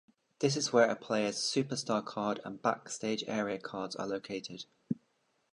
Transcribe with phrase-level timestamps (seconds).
[0.39, 4.65] This is where a player's superstar card and Backstage Area cards are located.